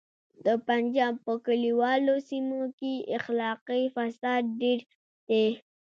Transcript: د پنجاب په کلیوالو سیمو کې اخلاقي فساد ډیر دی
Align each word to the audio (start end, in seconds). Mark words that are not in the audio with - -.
د 0.45 0.47
پنجاب 0.67 1.13
په 1.25 1.33
کلیوالو 1.45 2.15
سیمو 2.29 2.61
کې 2.79 2.93
اخلاقي 3.17 3.83
فساد 3.95 4.43
ډیر 4.61 4.79
دی 5.29 5.47